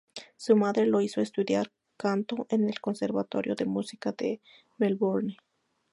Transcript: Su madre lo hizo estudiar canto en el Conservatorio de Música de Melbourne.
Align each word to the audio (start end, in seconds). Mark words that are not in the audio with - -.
Su 0.35 0.55
madre 0.55 0.87
lo 0.87 0.99
hizo 1.01 1.21
estudiar 1.21 1.71
canto 1.95 2.47
en 2.49 2.67
el 2.67 2.81
Conservatorio 2.81 3.53
de 3.53 3.65
Música 3.65 4.11
de 4.17 4.41
Melbourne. 4.79 5.37